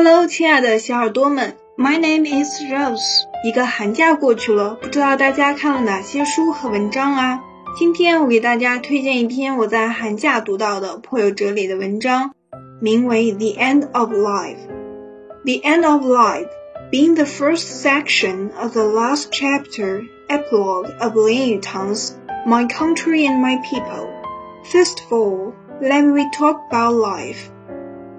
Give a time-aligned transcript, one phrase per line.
[0.00, 3.24] Hello，亲爱的小耳朵们，My name is Rose。
[3.44, 7.40] 一个寒假过去了，不知道大家看了哪些书和文章啊？
[7.76, 12.32] 今天我给大家推荐一篇我在寒假读到的颇有哲理的文章，
[12.80, 16.48] 名为《The End of Life》。The End of Life,
[16.90, 22.14] being the first section of the last chapter, epilogue of Lin Yutang's
[22.46, 24.08] My Country and My People.
[24.64, 27.50] First of all, let me talk about life.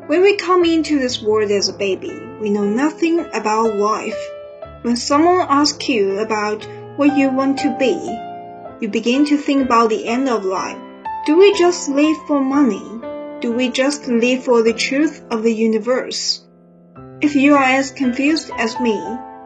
[0.07, 4.19] When we come into this world as a baby, we know nothing about life.
[4.83, 6.67] When someone asks you about
[6.97, 7.95] what you want to be,
[8.81, 10.77] you begin to think about the end of life.
[11.25, 12.83] Do we just live for money?
[13.41, 16.43] Do we just live for the truth of the universe?
[17.21, 19.01] If you are as confused as me,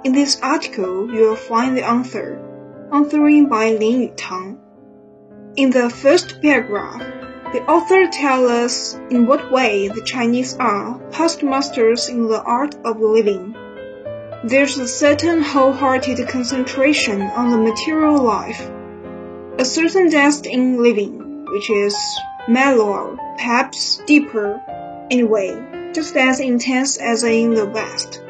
[0.04, 2.40] in this article you will find the answer,
[2.90, 4.56] authoring by Lin Yutang.
[5.56, 7.02] In the first paragraph,
[7.56, 12.74] the author tells us in what way the Chinese are past masters in the art
[12.84, 13.56] of living.
[14.44, 18.60] There's a certain wholehearted concentration on the material life,
[19.58, 21.96] a certain zest in living, which is
[22.46, 24.60] mellower, perhaps deeper,
[25.10, 25.56] anyway,
[25.94, 28.20] just as intense as in the West.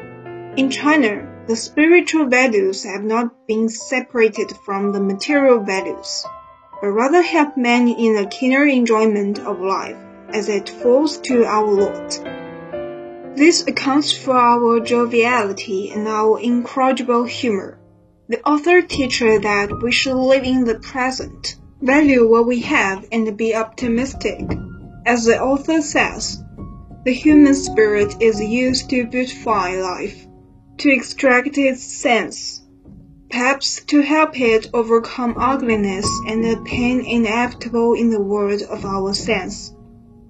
[0.55, 6.25] In China, the spiritual values have not been separated from the material values
[6.81, 9.97] but rather help men in the keener enjoyment of life
[10.29, 12.19] as it falls to our lot.
[13.35, 17.79] This accounts for our joviality and our incorrigible humor.
[18.29, 23.37] The author teaches that we should live in the present, value what we have, and
[23.37, 24.41] be optimistic.
[25.05, 26.43] As the author says,
[27.05, 30.27] the human spirit is used to beautify life,
[30.79, 32.66] to extract its sense
[33.29, 39.13] perhaps to help it overcome ugliness and the pain inevitable in the world of our
[39.13, 39.73] sense,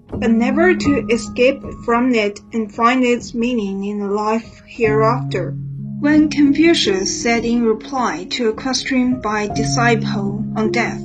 [0.09, 5.55] but never to escape from it and find its meaning in the life hereafter.
[5.99, 11.01] When Confucius said in reply to a question by a disciple on death,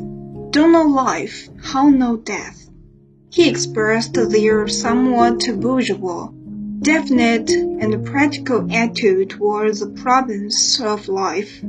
[0.50, 2.68] Don't know life, how know death?
[3.30, 6.28] He expressed their somewhat bourgeois,
[6.80, 11.62] definite and practical attitude towards the problems of life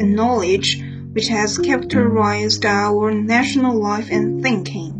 [0.00, 4.92] and knowledge which has characterized our national life and thinking.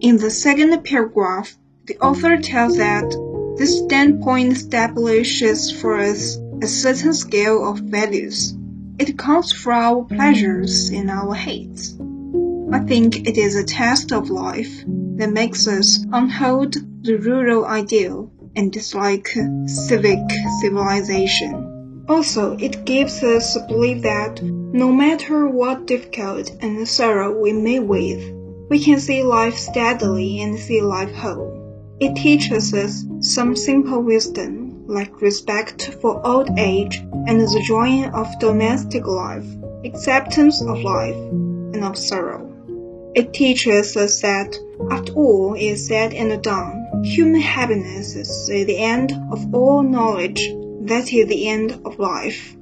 [0.00, 1.56] In the second paragraph,
[1.86, 3.14] the author tells that
[3.58, 8.54] this standpoint establishes for us a certain scale of values.
[8.98, 11.94] It counts for our pleasures and our hates.
[12.72, 14.84] I think it is a test of life
[15.16, 19.28] that makes us unhold the rural ideal and dislike
[19.66, 20.18] civic
[20.60, 21.63] civilization.
[22.06, 27.80] Also, it gives us a belief that no matter what difficult and sorrow we may
[27.80, 28.22] with,
[28.68, 31.96] we can see life steadily and see life whole.
[32.00, 38.38] It teaches us some simple wisdom, like respect for old age and the joy of
[38.38, 39.46] domestic life,
[39.84, 42.50] acceptance of life, and of sorrow.
[43.14, 44.54] It teaches us that,
[44.90, 50.50] after all is said and done, human happiness is the end of all knowledge
[50.84, 52.54] that is the end of life.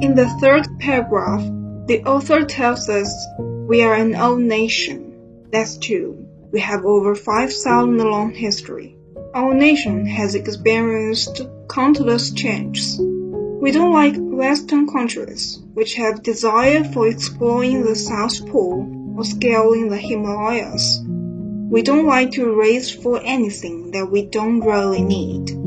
[0.00, 1.42] In the third paragraph,
[1.86, 5.46] the author tells us we are an old nation.
[5.50, 6.26] That's true.
[6.50, 8.96] We have over 5,000 long history.
[9.34, 12.98] Our nation has experienced countless changes.
[12.98, 19.90] We don't like Western countries, which have desire for exploring the South Pole or scaling
[19.90, 21.00] the Himalayas.
[21.06, 25.61] We don't like to race for anything that we don't really need.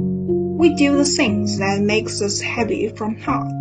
[0.65, 3.53] We do the things that makes us happy from heart.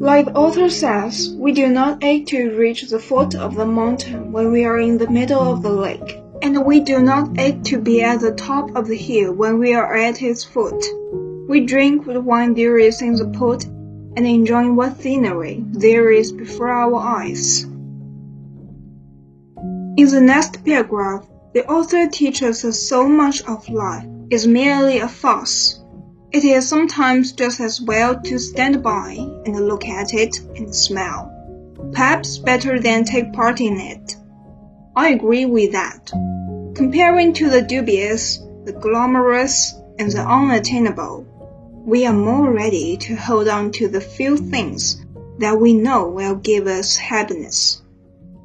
[0.00, 4.32] Like the author says, we do not ache to reach the foot of the mountain
[4.32, 7.78] when we are in the middle of the lake, and we do not ache to
[7.78, 10.84] be at the top of the hill when we are at its foot.
[11.48, 16.32] We drink the wine there is in the pot and enjoy what scenery there is
[16.32, 17.62] before our eyes.
[19.96, 21.24] In the next paragraph,
[21.54, 25.78] the author teaches us so much of life is merely a farce
[26.32, 29.12] it is sometimes just as well to stand by
[29.44, 31.30] and look at it and smile.
[31.92, 34.16] Perhaps better than take part in it.
[34.96, 36.10] I agree with that.
[36.74, 41.26] Comparing to the dubious, the glamorous, and the unattainable,
[41.84, 45.04] we are more ready to hold on to the few things
[45.38, 47.82] that we know will give us happiness.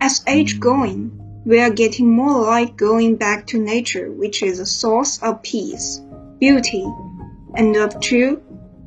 [0.01, 1.11] As age going,
[1.45, 6.01] we are getting more like going back to nature, which is a source of peace,
[6.39, 6.85] beauty,
[7.55, 8.41] and of true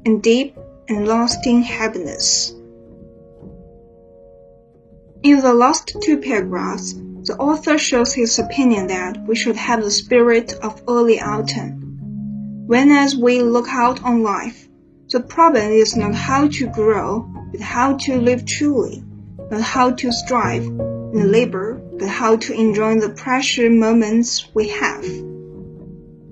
[0.04, 0.56] and deep
[0.88, 2.52] and lasting happiness.
[5.22, 9.90] In the last two paragraphs, the author shows his opinion that we should have the
[9.90, 12.64] spirit of early autumn.
[12.66, 14.66] When as we look out on life,
[15.10, 19.04] the problem is not how to grow, but how to live truly,
[19.50, 25.04] not how to strive and labor, but how to enjoy the precious moments we have.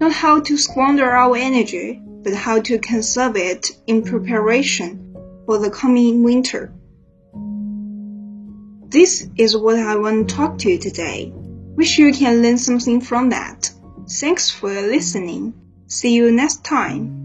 [0.00, 5.16] Not how to squander our energy, but how to conserve it in preparation
[5.46, 6.70] for the coming winter.
[8.90, 11.32] This is what I want to talk to you today.
[11.34, 13.70] Wish you can learn something from that.
[14.10, 15.54] Thanks for listening.
[15.86, 17.17] See you next time.